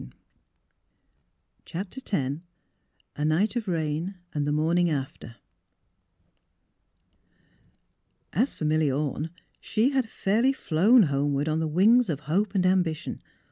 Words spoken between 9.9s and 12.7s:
had fairly flown homeward on the wings of hope and